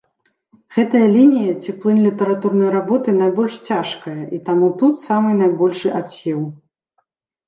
[0.75, 6.41] Гэтая лінія ці плынь літаратурнай работы найбольш цяжкая, і таму тут самы найбольшы адсеў.